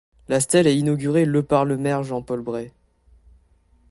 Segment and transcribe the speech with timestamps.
[0.27, 2.73] La stèle est inaugurée le par le maire Jean-Paul Bret.